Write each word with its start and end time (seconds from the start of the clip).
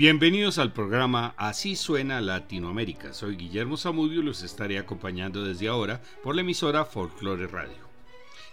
Bienvenidos 0.00 0.56
al 0.56 0.72
programa 0.72 1.34
Así 1.36 1.76
suena 1.76 2.22
Latinoamérica. 2.22 3.12
Soy 3.12 3.36
Guillermo 3.36 3.76
Zamudio 3.76 4.20
y 4.20 4.24
los 4.24 4.42
estaré 4.42 4.78
acompañando 4.78 5.44
desde 5.44 5.68
ahora 5.68 6.00
por 6.22 6.34
la 6.34 6.40
emisora 6.40 6.86
Folklore 6.86 7.46
Radio. 7.48 7.76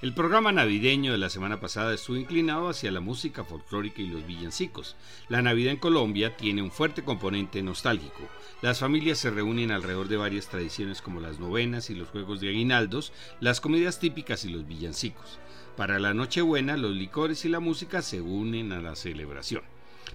El 0.02 0.13
programa 0.13 0.52
navideño 0.52 1.13
de 1.13 1.18
la 1.18 1.30
semana 1.30 1.62
pasada 1.62 1.94
estuvo 1.94 2.18
inclinado 2.18 2.68
hacia 2.68 2.91
la 2.91 2.99
música 2.99 3.45
folclórica 3.45 4.02
y 4.02 4.07
los 4.07 4.27
villancicos. 4.27 4.98
La 5.30 5.41
Navidad 5.41 5.71
en 5.71 5.80
Colombia 5.80 6.36
tiene 6.36 6.62
un 6.62 6.70
fuerte 6.70 7.05
componente 7.05 7.64
nostálgico. 7.64 8.27
Las 8.62 8.79
familias 8.79 9.18
se 9.18 9.32
reúnen 9.32 9.71
alrededor 9.71 10.09
de 10.09 10.18
varias 10.18 10.49
tradiciones 10.49 11.02
como 11.02 11.21
las 11.21 11.40
novenas 11.40 11.90
y 11.90 11.95
los 11.95 12.09
juegos 12.09 12.41
de 12.41 12.49
aguinaldos, 12.49 13.13
las 13.40 13.62
comidas 13.62 14.02
típicas 14.02 14.43
y 14.43 14.49
los 14.49 14.68
villancicos. 14.68 15.40
Para 15.77 15.98
la 15.98 16.13
Nochebuena, 16.13 16.76
los 16.76 16.91
licores 16.91 17.45
y 17.45 17.48
la 17.48 17.62
música 17.62 18.02
se 18.02 18.20
unen 18.20 18.73
a 18.73 18.82
la 18.82 18.98
celebración. 18.98 19.62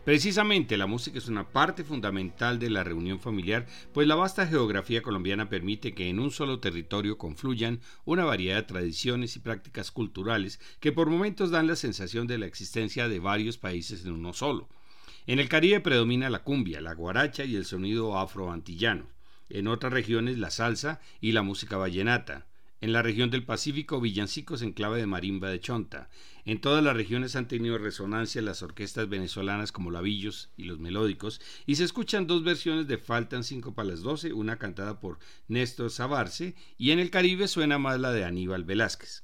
Precisamente 0.04 0.76
la 0.76 0.88
música 0.88 1.18
es 1.18 1.28
una 1.28 1.48
parte 1.48 1.84
fundamental 1.84 2.58
de 2.58 2.70
la 2.70 2.82
reunión 2.82 3.20
familiar, 3.20 3.66
pues 3.94 4.08
la 4.08 4.16
vasta 4.16 4.48
geografía 4.48 5.00
colombiana 5.00 5.48
permite 5.48 5.94
que 5.94 6.08
en 6.08 6.18
un 6.18 6.32
solo 6.32 6.58
territorio 6.58 7.18
confluyan 7.18 7.78
una 8.04 8.24
variedad 8.24 8.56
de 8.56 8.62
tradiciones 8.64 9.36
y 9.36 9.38
prácticas 9.38 9.92
culturales 9.92 10.58
que 10.80 10.90
por 10.90 11.08
momentos 11.08 11.52
dan 11.52 11.68
la 11.68 11.76
sensación 11.76 12.26
de 12.26 12.38
la 12.38 12.46
existencia 12.46 13.08
de 13.08 13.20
varios 13.20 13.58
países 13.58 14.04
en 14.04 14.10
uno 14.10 14.32
solo. 14.32 14.68
En 15.28 15.38
el 15.38 15.48
Caribe 15.48 15.78
predomina 15.78 16.30
la 16.30 16.42
cumbia, 16.42 16.80
la 16.80 16.94
guaracha 16.94 17.44
y 17.44 17.54
el 17.54 17.64
sonido 17.64 18.18
afroantillano. 18.18 19.06
En 19.50 19.68
otras 19.68 19.92
regiones 19.92 20.36
la 20.36 20.50
salsa 20.50 21.00
y 21.20 21.30
la 21.30 21.42
música 21.42 21.76
vallenata. 21.76 22.46
En 22.82 22.92
la 22.92 23.00
región 23.00 23.30
del 23.30 23.44
Pacífico, 23.44 24.00
villancicos 24.00 24.60
en 24.60 24.72
clave 24.72 24.98
de 24.98 25.06
marimba 25.06 25.48
de 25.48 25.60
chonta. 25.60 26.10
En 26.44 26.60
todas 26.60 26.82
las 26.82 26.96
regiones 26.96 27.36
han 27.36 27.46
tenido 27.46 27.78
resonancia 27.78 28.42
las 28.42 28.60
orquestas 28.64 29.08
venezolanas 29.08 29.70
como 29.70 29.92
Lavillos 29.92 30.50
y 30.56 30.64
los 30.64 30.80
Melódicos, 30.80 31.40
y 31.64 31.76
se 31.76 31.84
escuchan 31.84 32.26
dos 32.26 32.42
versiones 32.42 32.88
de 32.88 32.98
Faltan 32.98 33.44
cinco 33.44 33.72
para 33.72 33.90
las 33.90 34.02
doce, 34.02 34.32
una 34.32 34.58
cantada 34.58 34.98
por 34.98 35.20
Néstor 35.46 35.92
Sabarce, 35.92 36.56
y 36.76 36.90
en 36.90 36.98
el 36.98 37.10
Caribe 37.10 37.46
suena 37.46 37.78
más 37.78 38.00
la 38.00 38.10
de 38.10 38.24
Aníbal 38.24 38.64
Velázquez. 38.64 39.22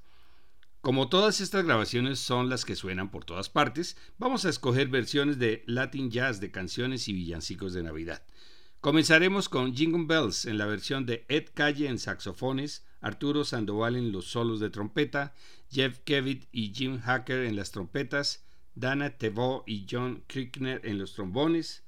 Como 0.80 1.08
todas 1.08 1.40
estas 1.40 1.64
grabaciones 1.64 2.20
son 2.20 2.48
las 2.48 2.64
que 2.64 2.76
suenan 2.76 3.10
por 3.10 3.24
todas 3.24 3.48
partes, 3.48 3.96
vamos 4.18 4.44
a 4.44 4.50
escoger 4.50 4.86
versiones 4.86 5.40
de 5.40 5.64
Latin 5.66 6.12
Jazz 6.12 6.40
de 6.40 6.52
canciones 6.52 7.08
y 7.08 7.12
villancicos 7.12 7.72
de 7.72 7.82
Navidad. 7.82 8.22
Comenzaremos 8.80 9.48
con 9.48 9.74
Jingle 9.74 10.04
Bells 10.06 10.44
en 10.44 10.58
la 10.58 10.66
versión 10.66 11.06
de 11.06 11.26
Ed 11.28 11.48
Calle 11.52 11.88
en 11.88 11.98
saxofones, 11.98 12.84
Arturo 13.00 13.44
Sandoval 13.44 13.96
en 13.96 14.12
los 14.12 14.26
solos 14.26 14.60
de 14.60 14.70
trompeta, 14.70 15.34
Jeff 15.70 16.00
Kevitt 16.04 16.48
y 16.52 16.72
Jim 16.74 16.98
Hacker 16.98 17.44
en 17.44 17.56
las 17.56 17.70
trompetas, 17.70 18.44
Dana 18.74 19.10
Tevo 19.18 19.64
y 19.66 19.86
John 19.90 20.22
Krickner 20.26 20.80
en 20.84 20.98
los 20.98 21.14
trombones, 21.14 21.84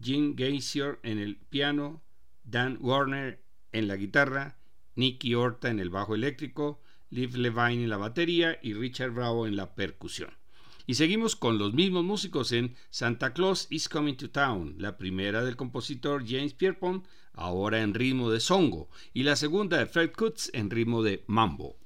Jim 0.00 0.34
Gaisier 0.36 0.98
en 1.02 1.18
el 1.18 1.36
piano, 1.36 2.02
Dan 2.44 2.78
Warner 2.80 3.42
en 3.72 3.88
la 3.88 3.96
guitarra, 3.96 4.56
Nicky 4.94 5.34
Horta 5.34 5.68
en 5.70 5.80
el 5.80 5.90
bajo 5.90 6.14
eléctrico, 6.14 6.80
Liv 7.10 7.36
Levine 7.36 7.84
en 7.84 7.90
la 7.90 7.96
batería 7.96 8.58
y 8.62 8.72
Richard 8.72 9.10
Bravo 9.10 9.46
en 9.46 9.56
la 9.56 9.74
percusión. 9.74 10.30
Y 10.86 10.94
seguimos 10.94 11.36
con 11.36 11.58
los 11.58 11.74
mismos 11.74 12.04
músicos 12.04 12.52
en 12.52 12.74
Santa 12.90 13.32
Claus 13.32 13.66
is 13.70 13.88
Coming 13.88 14.16
to 14.16 14.30
Town, 14.30 14.74
la 14.78 14.96
primera 14.96 15.44
del 15.44 15.56
compositor 15.56 16.24
James 16.26 16.54
Pierpont, 16.54 17.06
ahora 17.34 17.82
en 17.82 17.94
ritmo 17.94 18.30
de 18.30 18.40
songo, 18.40 18.88
y 19.12 19.22
la 19.22 19.36
segunda 19.36 19.78
de 19.78 19.86
Fred 19.86 20.12
Kutz 20.12 20.50
en 20.52 20.70
ritmo 20.70 21.02
de 21.02 21.22
mambo. 21.26 21.76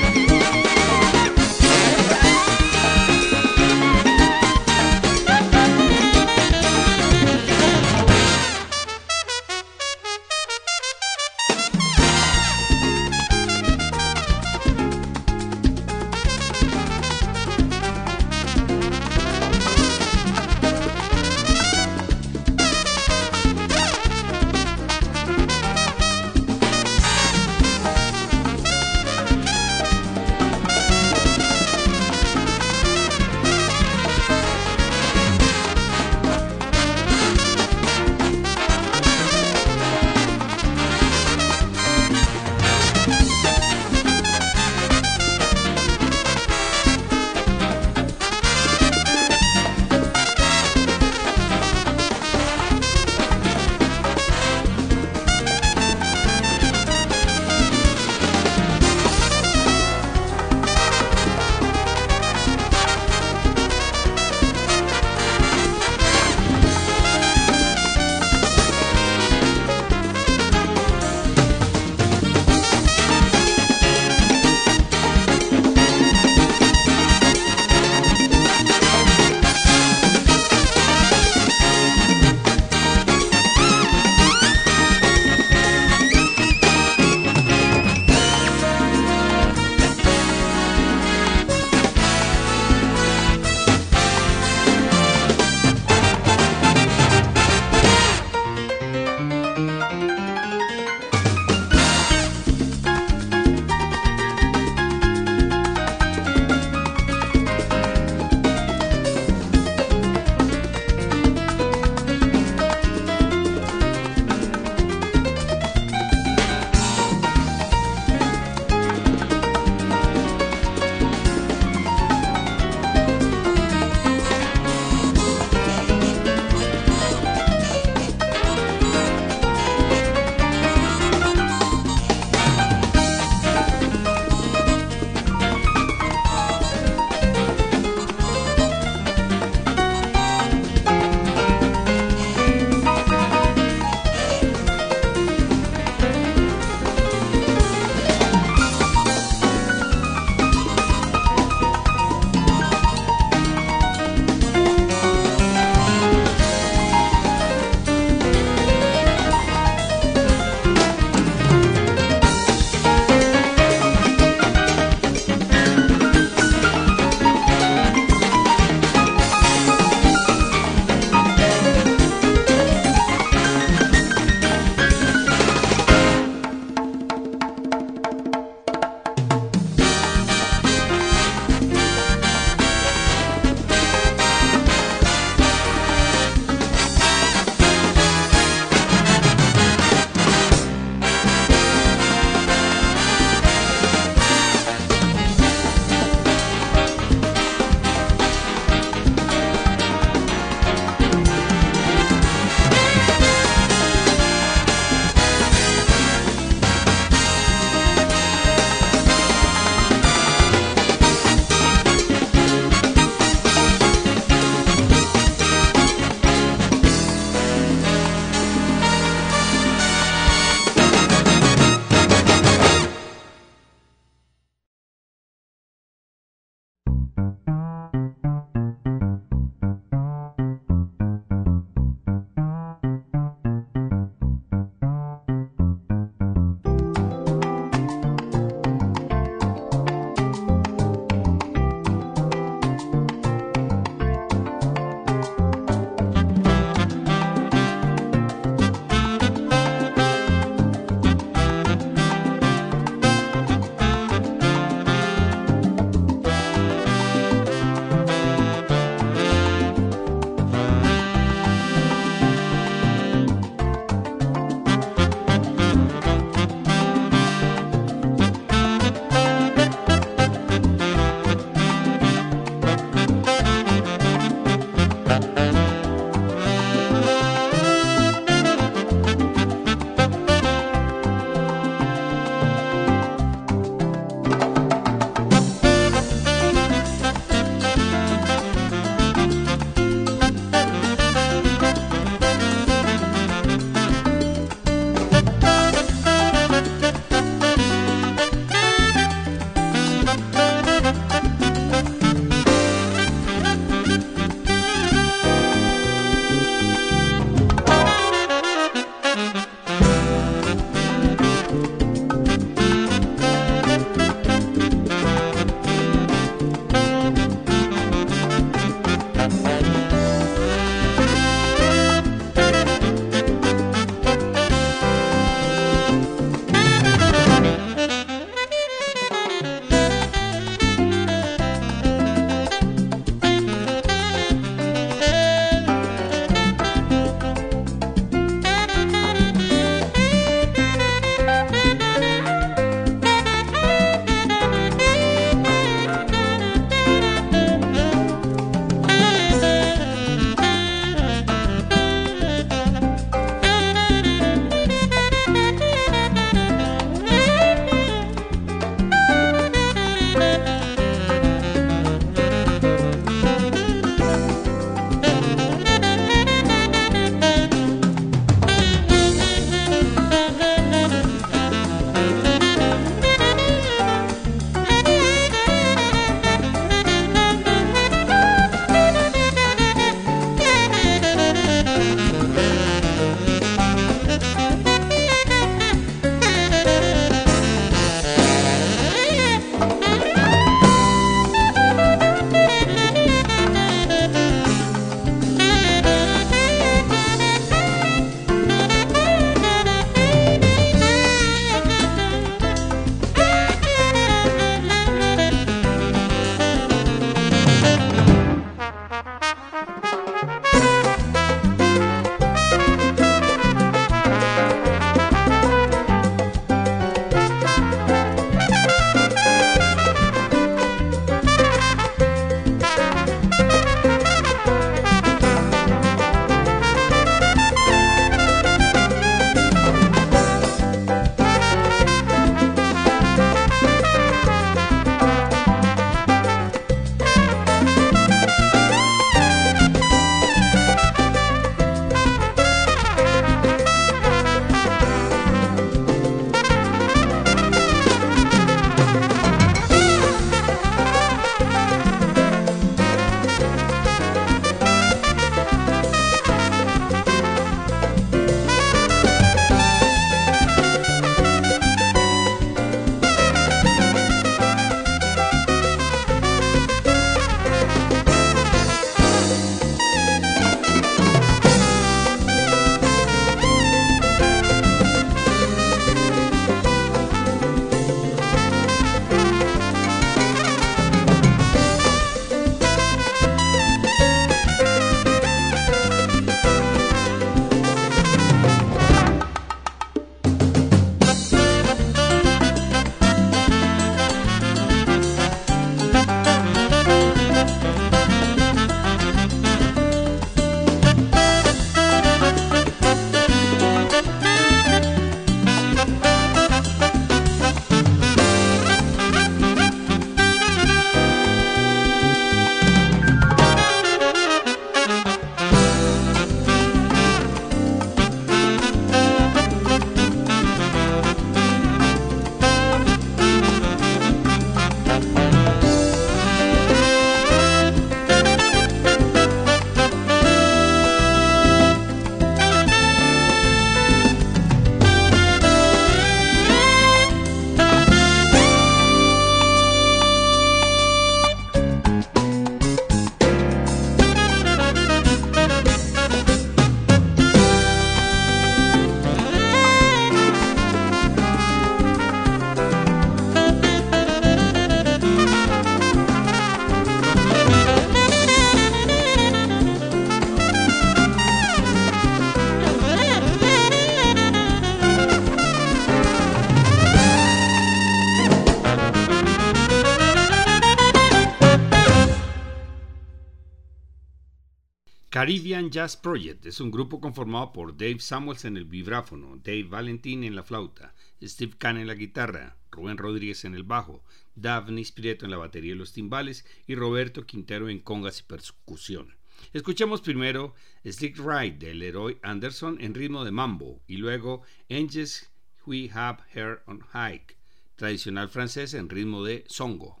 Caribbean 575.20 575.68
Jazz 575.68 575.98
Project 575.98 576.46
es 576.46 576.60
un 576.60 576.70
grupo 576.70 576.98
conformado 576.98 577.52
por 577.52 577.76
Dave 577.76 577.98
Samuels 577.98 578.46
en 578.46 578.56
el 578.56 578.64
vibráfono, 578.64 579.36
Dave 579.36 579.64
Valentin 579.64 580.24
en 580.24 580.34
la 580.34 580.42
flauta, 580.42 580.94
Steve 581.22 581.52
Kahn 581.58 581.76
en 581.76 581.88
la 581.88 581.94
guitarra, 581.94 582.56
Rubén 582.70 582.96
Rodríguez 582.96 583.44
en 583.44 583.54
el 583.54 583.62
bajo, 583.62 584.02
Daphne 584.34 584.82
Prieto 584.94 585.26
en 585.26 585.30
la 585.30 585.36
batería 585.36 585.72
y 585.72 585.76
los 585.76 585.92
timbales 585.92 586.46
y 586.66 586.74
Roberto 586.74 587.26
Quintero 587.26 587.68
en 587.68 587.80
congas 587.80 588.20
y 588.20 588.22
percusión. 588.22 589.14
Escuchemos 589.52 590.00
primero 590.00 590.54
Slick 590.86 591.18
Ride 591.18 591.58
del 591.58 591.80
Leroy 591.80 592.16
Anderson 592.22 592.78
en 592.80 592.94
ritmo 592.94 593.22
de 593.22 593.30
mambo 593.30 593.82
y 593.86 593.98
luego 593.98 594.40
Angels 594.70 595.30
We 595.66 595.90
Have 595.92 596.20
Her 596.32 596.62
on 596.64 596.80
Hike, 596.94 597.36
tradicional 597.76 598.30
francés 598.30 598.72
en 598.72 598.88
ritmo 598.88 599.22
de 599.22 599.44
songo. 599.48 600.00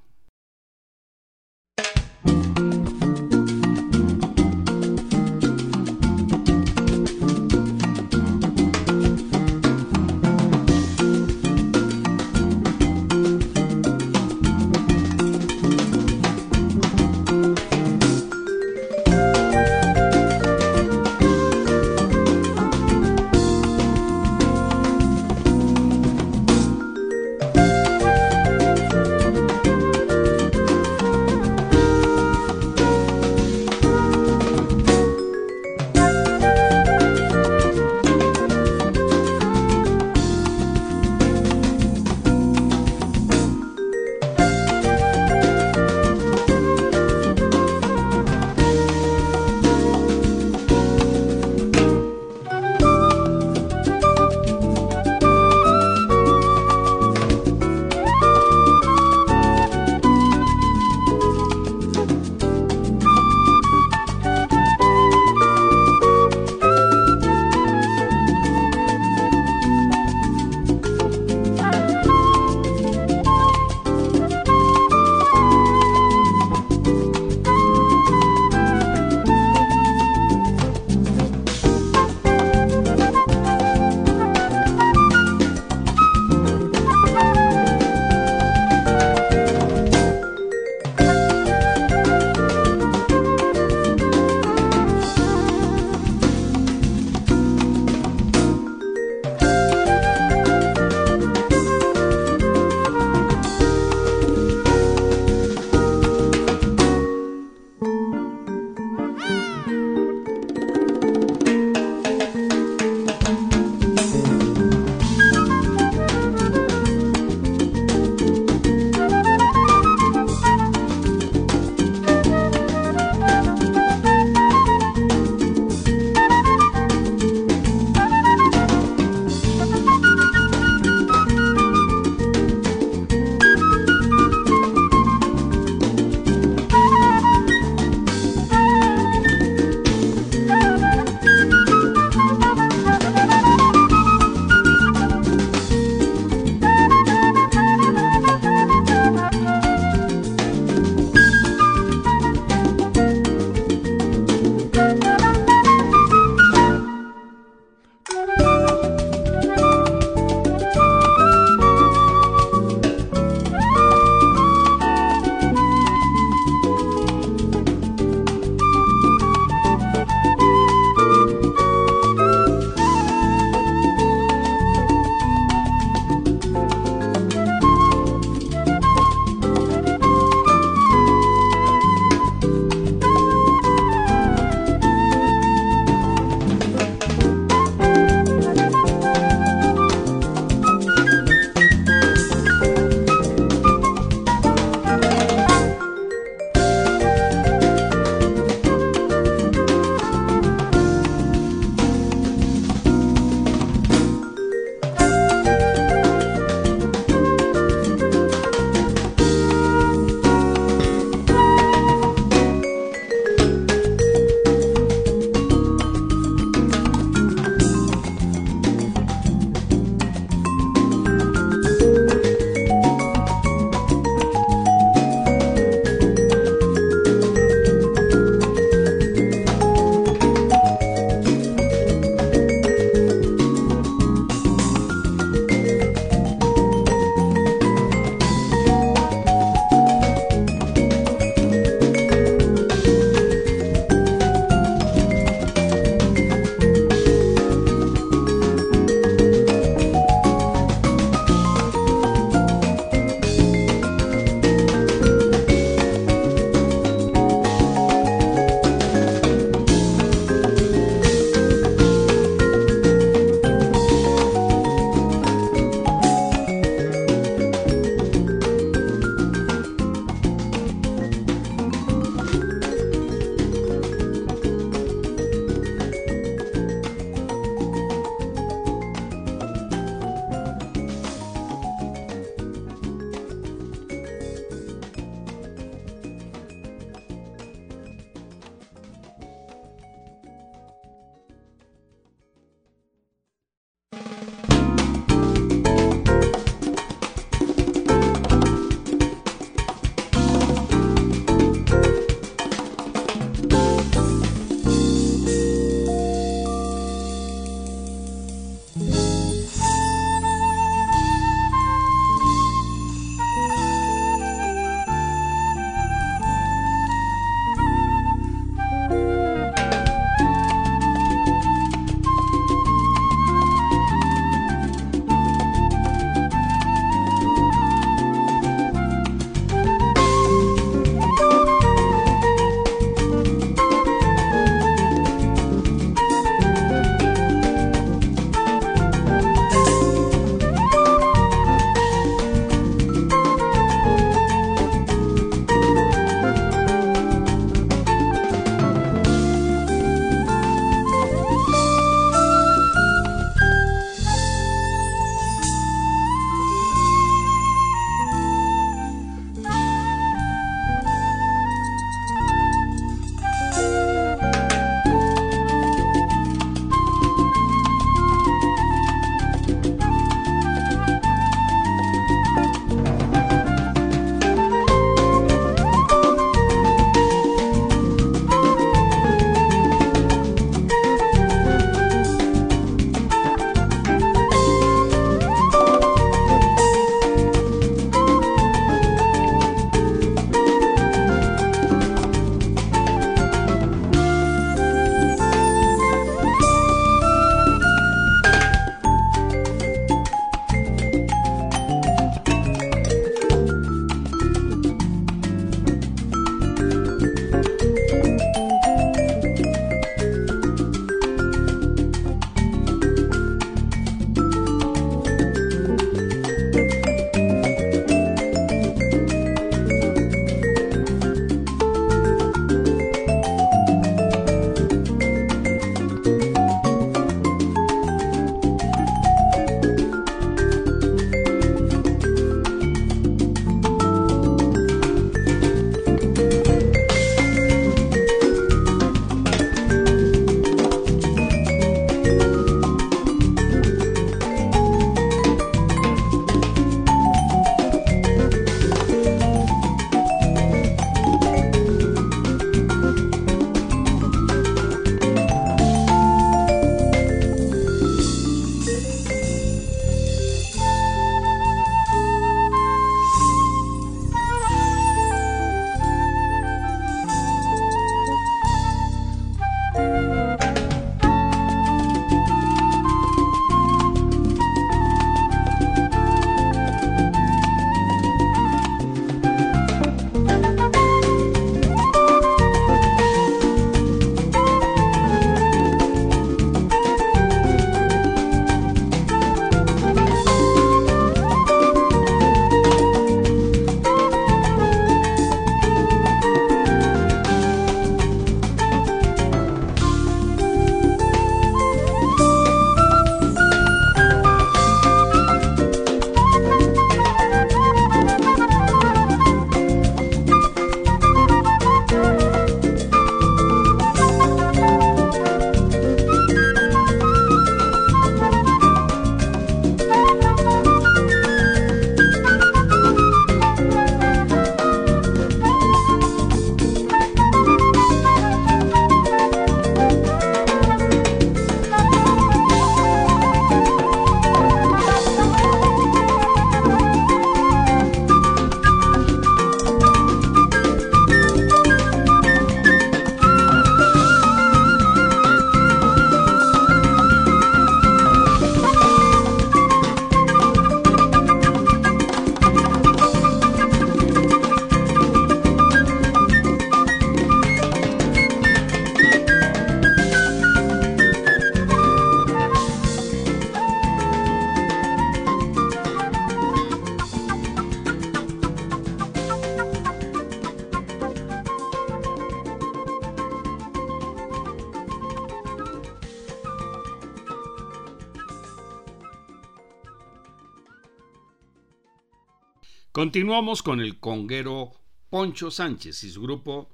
Continuamos 583.10 583.64
con 583.64 583.80
el 583.80 583.98
conguero 583.98 584.70
Poncho 585.08 585.50
Sánchez 585.50 586.04
y 586.04 586.10
su 586.12 586.22
grupo 586.22 586.70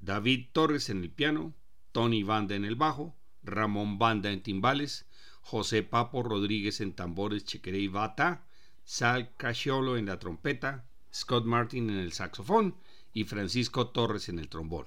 David 0.00 0.46
Torres 0.50 0.88
en 0.88 1.02
el 1.02 1.10
piano, 1.10 1.52
Tony 1.92 2.22
Banda 2.22 2.54
en 2.54 2.64
el 2.64 2.74
bajo, 2.74 3.18
Ramón 3.42 3.98
Banda 3.98 4.32
en 4.32 4.42
timbales, 4.42 5.04
José 5.42 5.82
Papo 5.82 6.22
Rodríguez 6.22 6.80
en 6.80 6.94
tambores 6.94 7.44
chequeré 7.44 7.80
y 7.80 7.88
bata, 7.88 8.46
Sal 8.84 9.36
Casciolo 9.36 9.98
en 9.98 10.06
la 10.06 10.18
trompeta, 10.18 10.88
Scott 11.12 11.44
Martin 11.44 11.90
en 11.90 11.98
el 11.98 12.14
saxofón 12.14 12.74
y 13.12 13.24
Francisco 13.24 13.88
Torres 13.88 14.30
en 14.30 14.38
el 14.38 14.48
trombón. 14.48 14.86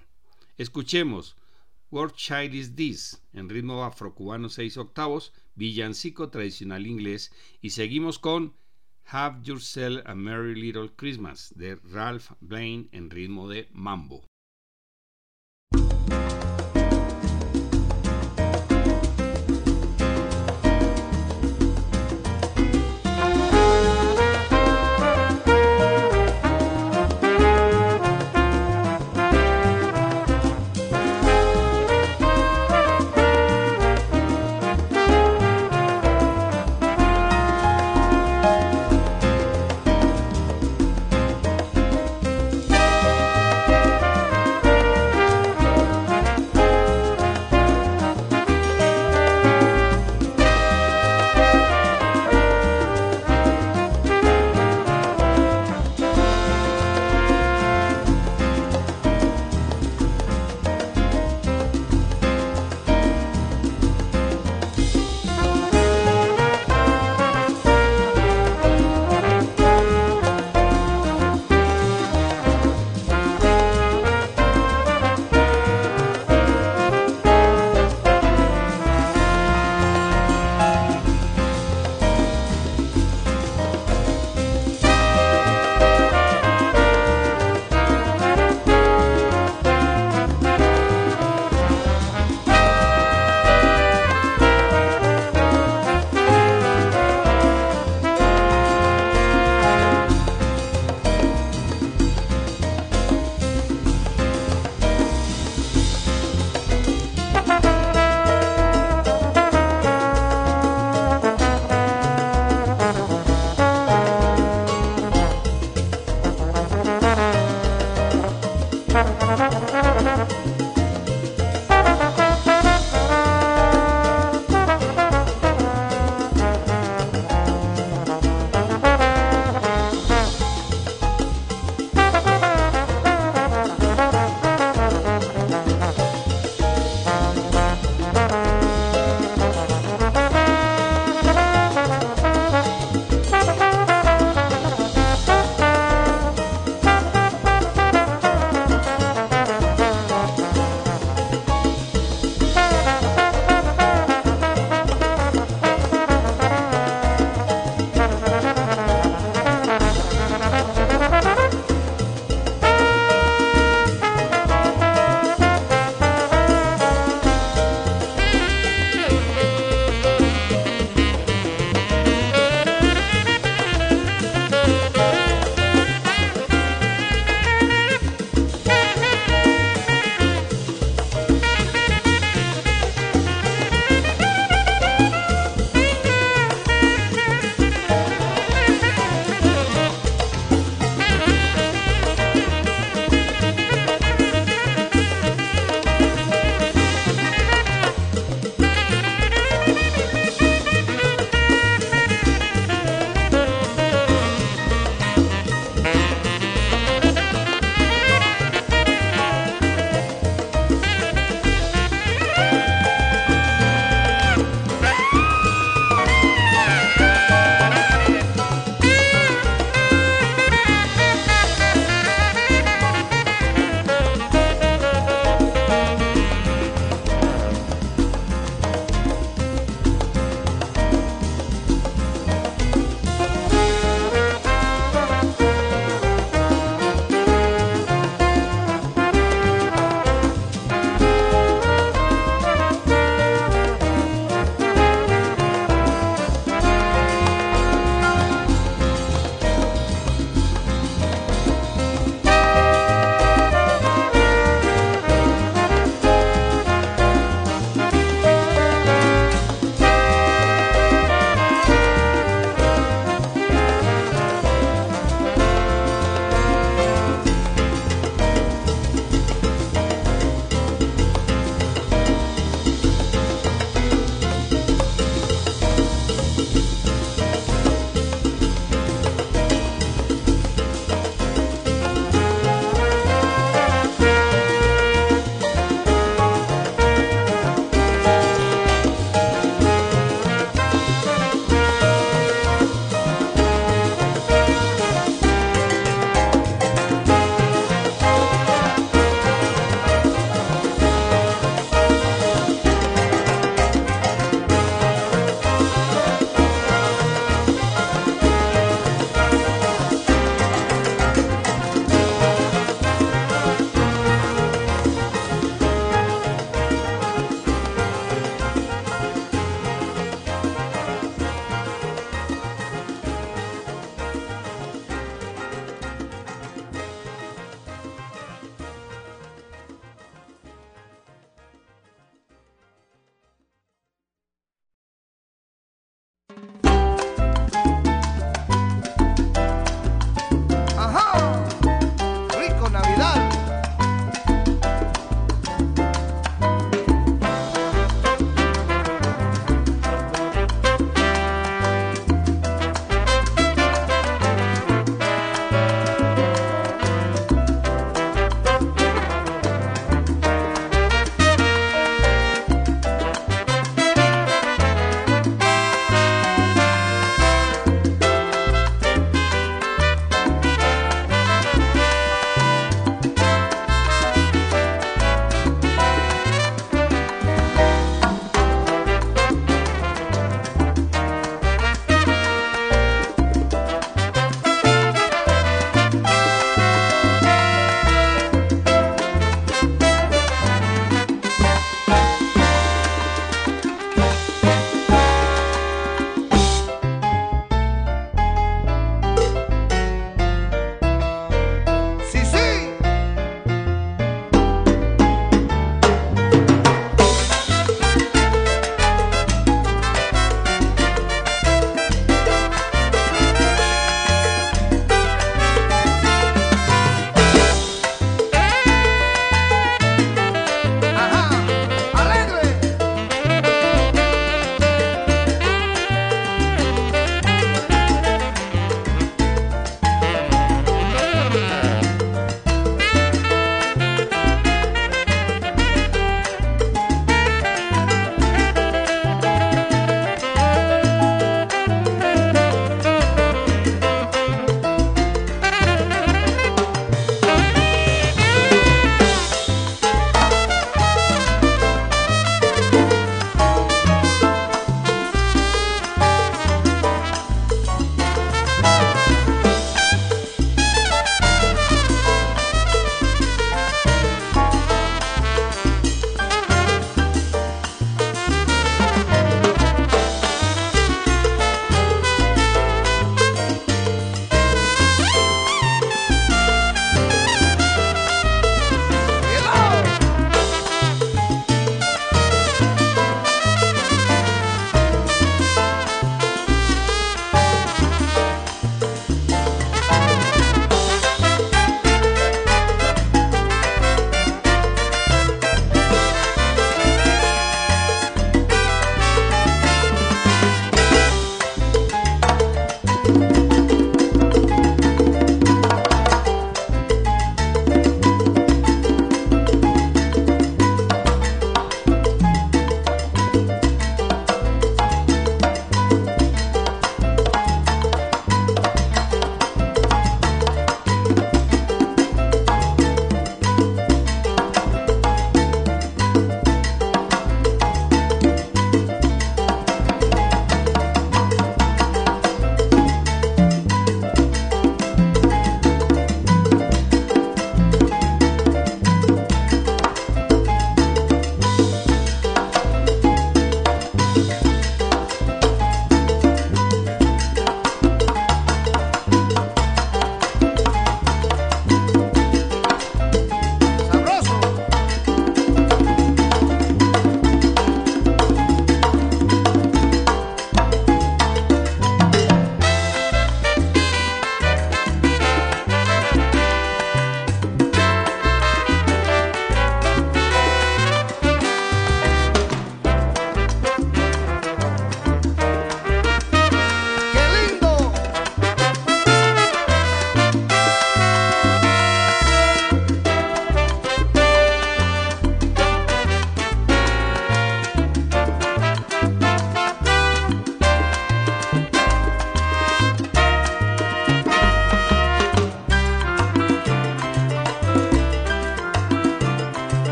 Escuchemos 0.58 1.36
What 1.92 2.14
Child 2.14 2.56
Is 2.56 2.76
This 2.76 3.22
en 3.34 3.50
ritmo 3.50 3.84
afrocubano 3.84 4.50
6 4.50 4.78
octavos, 4.78 5.32
villancico 5.54 6.30
tradicional 6.30 6.88
inglés 6.88 7.32
y 7.62 7.70
seguimos 7.70 8.18
con 8.18 8.56
Have 9.10 9.46
Yourself 9.46 10.02
a 10.08 10.16
Merry 10.16 10.56
Little 10.56 10.90
Christmas 10.90 11.50
de 11.50 11.76
Ralph 11.94 12.32
Blaine 12.42 12.90
en 12.92 13.12
ritmo 13.12 13.48
de 13.48 13.68
mambo. 13.72 14.26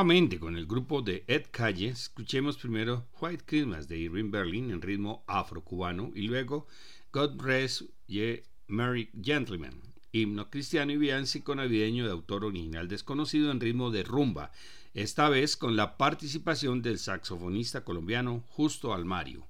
Nuevamente 0.00 0.40
con 0.40 0.56
el 0.56 0.64
grupo 0.64 1.02
de 1.02 1.24
Ed 1.26 1.48
Calle, 1.50 1.88
escuchemos 1.88 2.56
primero 2.56 3.06
White 3.20 3.44
Christmas 3.44 3.86
de 3.86 3.98
Irving 3.98 4.30
Berlin 4.30 4.70
en 4.70 4.80
ritmo 4.80 5.22
afro-cubano 5.26 6.10
y 6.14 6.22
luego 6.22 6.66
God 7.12 7.38
Rest 7.38 7.82
Ye 8.06 8.44
Merry 8.66 9.10
Gentlemen, 9.22 9.82
himno 10.10 10.48
cristiano 10.48 10.90
y 10.92 10.96
villancico 10.96 11.54
navideño 11.54 12.06
de 12.06 12.12
autor 12.12 12.46
original 12.46 12.88
desconocido 12.88 13.50
en 13.50 13.60
ritmo 13.60 13.90
de 13.90 14.02
rumba, 14.02 14.52
esta 14.94 15.28
vez 15.28 15.58
con 15.58 15.76
la 15.76 15.98
participación 15.98 16.80
del 16.80 16.98
saxofonista 16.98 17.84
colombiano 17.84 18.42
Justo 18.48 18.94
Almario. 18.94 19.49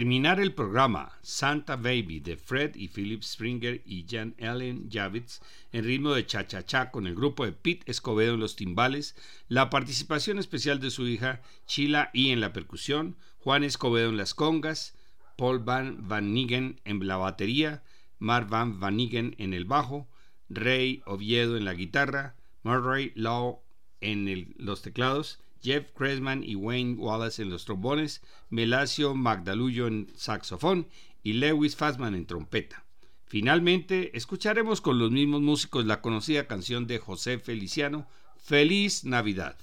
Terminar 0.00 0.40
el 0.40 0.54
programa, 0.54 1.12
Santa 1.20 1.76
Baby 1.76 2.20
de 2.20 2.38
Fred 2.38 2.74
y 2.74 2.88
Philip 2.88 3.22
Springer 3.22 3.82
y 3.84 4.06
Jan 4.08 4.34
Ellen 4.38 4.88
Javits 4.90 5.42
en 5.72 5.84
ritmo 5.84 6.14
de 6.14 6.24
cha-cha-cha 6.24 6.90
con 6.90 7.06
el 7.06 7.14
grupo 7.14 7.44
de 7.44 7.52
Pete 7.52 7.90
Escobedo 7.90 8.32
en 8.32 8.40
los 8.40 8.56
timbales, 8.56 9.14
la 9.48 9.68
participación 9.68 10.38
especial 10.38 10.80
de 10.80 10.90
su 10.90 11.06
hija 11.06 11.42
Chila 11.66 12.08
y 12.14 12.30
en 12.30 12.40
la 12.40 12.54
percusión, 12.54 13.18
Juan 13.40 13.62
Escobedo 13.62 14.08
en 14.08 14.16
las 14.16 14.32
congas, 14.32 14.94
Paul 15.36 15.58
Van 15.58 16.08
Van 16.08 16.32
Nigen 16.32 16.80
en 16.86 17.06
la 17.06 17.18
batería, 17.18 17.82
Mark 18.18 18.48
Van 18.48 18.80
Van 18.80 18.96
Nigen 18.96 19.34
en 19.36 19.52
el 19.52 19.66
bajo, 19.66 20.08
Ray 20.48 21.02
Oviedo 21.04 21.58
en 21.58 21.66
la 21.66 21.74
guitarra, 21.74 22.36
Murray 22.62 23.12
Law 23.16 23.60
en 24.00 24.54
los 24.56 24.80
teclados 24.80 25.40
Jeff 25.62 25.90
Kresman 25.92 26.42
y 26.44 26.54
Wayne 26.54 26.94
Wallace 26.94 27.42
en 27.42 27.50
los 27.50 27.64
trombones, 27.64 28.22
Melasio 28.48 29.14
Magdalullo 29.14 29.86
en 29.86 30.10
saxofón 30.16 30.88
y 31.22 31.34
Lewis 31.34 31.76
Fassman 31.76 32.14
en 32.14 32.26
trompeta. 32.26 32.84
Finalmente, 33.26 34.16
escucharemos 34.16 34.80
con 34.80 34.98
los 34.98 35.10
mismos 35.10 35.40
músicos 35.40 35.86
la 35.86 36.00
conocida 36.00 36.46
canción 36.46 36.86
de 36.86 36.98
José 36.98 37.38
Feliciano, 37.38 38.08
Feliz 38.36 39.04
Navidad. 39.04 39.56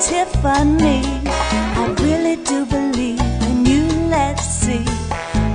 Tiffany. 0.00 1.02
I 1.80 1.94
really 2.00 2.36
do 2.36 2.64
believe 2.66 3.20
in 3.48 3.66
you. 3.66 3.84
Let's 4.08 4.44
see 4.44 4.84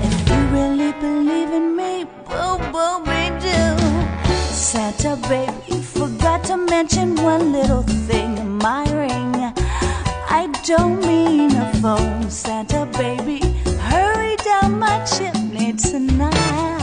if 0.07 0.29
you 0.29 0.39
really 0.57 0.91
believe 0.93 1.51
in 1.51 1.75
me. 1.75 2.05
Boo 2.29 2.57
boo, 2.71 2.99
we 3.09 3.21
do. 3.39 3.59
Santa 4.51 5.15
baby, 5.29 5.53
you 5.67 5.81
forgot 5.81 6.43
to 6.45 6.57
mention 6.57 7.15
one 7.15 7.51
little 7.51 7.83
thing. 8.07 8.57
My 8.57 8.83
ring. 8.91 9.33
I 10.39 10.47
don't 10.65 10.99
mean 11.05 11.55
a 11.55 11.73
phone, 11.81 12.29
Santa 12.29 12.85
baby. 12.97 13.39
Hurry 13.89 14.35
down 14.37 14.79
my 14.79 15.03
chimney 15.05 15.73
tonight. 15.73 16.82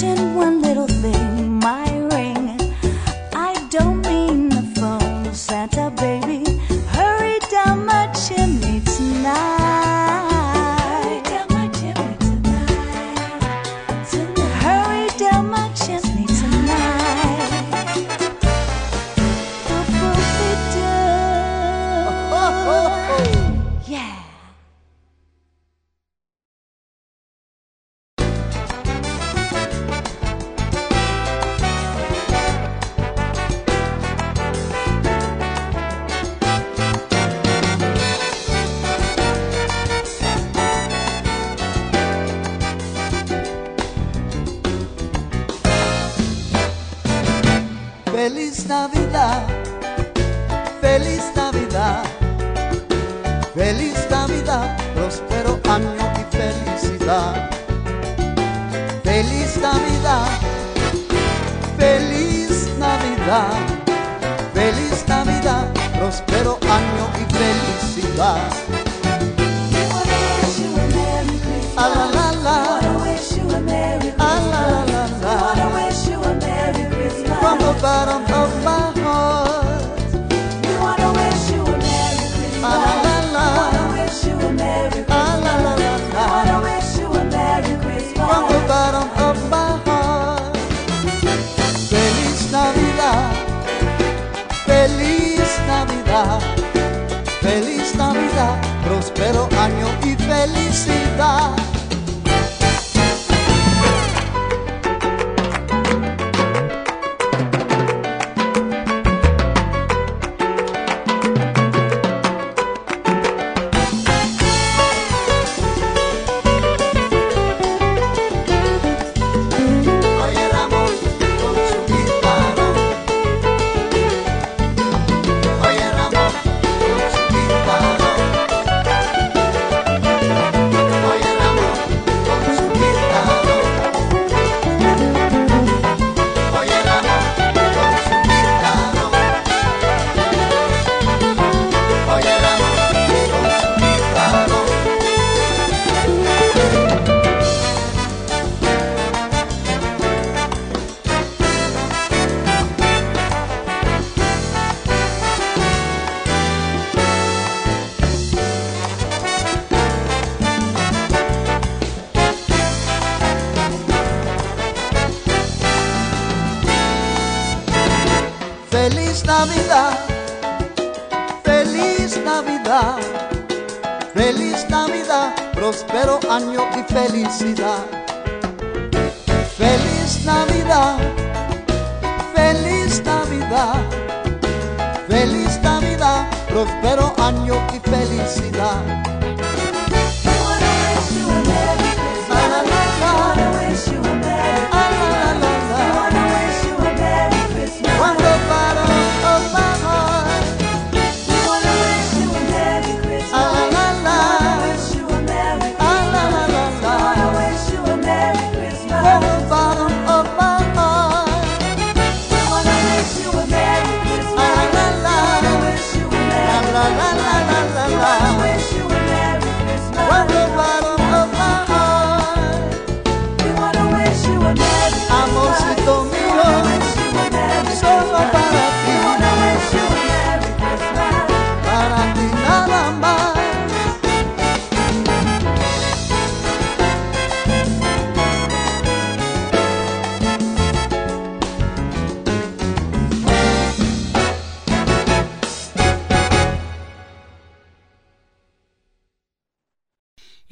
mention 0.00 0.36
one 0.36 0.62
little 0.62 0.86
thing. 0.86 1.37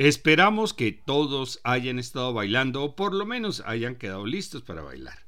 Esperamos 0.07 0.73
que 0.73 0.93
todos 0.93 1.59
hayan 1.65 1.99
estado 1.99 2.33
bailando 2.33 2.85
o 2.85 2.95
por 2.95 3.13
lo 3.13 3.27
menos 3.27 3.65
hayan 3.67 3.97
quedado 3.97 4.25
listos 4.25 4.63
para 4.63 4.83
bailar. 4.83 5.27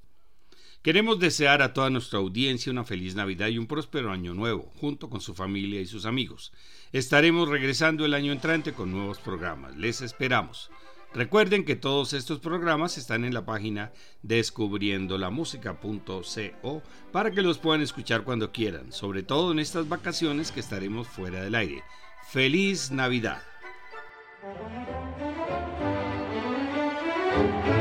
Queremos 0.82 1.18
desear 1.18 1.62
a 1.62 1.72
toda 1.72 1.90
nuestra 1.90 2.20
audiencia 2.20 2.70
una 2.70 2.84
feliz 2.84 3.16
Navidad 3.16 3.48
y 3.48 3.58
un 3.58 3.66
próspero 3.66 4.12
año 4.12 4.34
nuevo, 4.34 4.70
junto 4.76 5.10
con 5.10 5.20
su 5.20 5.34
familia 5.34 5.80
y 5.80 5.86
sus 5.86 6.06
amigos. 6.06 6.52
Estaremos 6.92 7.48
regresando 7.48 8.04
el 8.04 8.14
año 8.14 8.30
entrante 8.30 8.72
con 8.72 8.92
nuevos 8.92 9.18
programas. 9.18 9.76
Les 9.76 10.00
esperamos. 10.00 10.70
Recuerden 11.12 11.64
que 11.64 11.74
todos 11.74 12.12
estos 12.12 12.38
programas 12.38 12.98
están 12.98 13.24
en 13.24 13.34
la 13.34 13.44
página 13.44 13.90
descubriendolamusica.co 14.22 16.82
para 17.10 17.32
que 17.32 17.42
los 17.42 17.58
puedan 17.58 17.82
escuchar 17.82 18.22
cuando 18.22 18.52
quieran, 18.52 18.92
sobre 18.92 19.24
todo 19.24 19.50
en 19.50 19.58
estas 19.58 19.88
vacaciones 19.88 20.52
que 20.52 20.60
estaremos 20.60 21.08
fuera 21.08 21.42
del 21.42 21.56
aire. 21.56 21.82
¡Feliz 22.30 22.92
Navidad! 22.92 23.42
Thank 24.40 24.60
you. 27.66 27.77